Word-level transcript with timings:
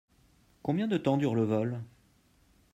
Combien 0.63 0.87
de 0.87 0.97
temps 0.97 1.15
dure 1.15 1.35
le 1.35 1.43
vol? 1.43 1.83